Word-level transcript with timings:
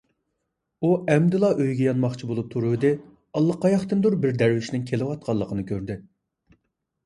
ئۇ 0.83 0.93
ئەمدىلا 1.15 1.51
ئۆيىگە 1.57 1.85
يانماقچى 1.89 2.31
بولۇپ 2.31 2.49
تۇرۇۋىدى، 2.55 2.93
ئاللىقاياقتىندۇر 3.35 4.19
بىر 4.27 4.35
دەرۋىشنىڭ 4.43 4.91
كېلىۋاتقانلىقىنى 4.91 5.71
كۆردى. 5.73 6.03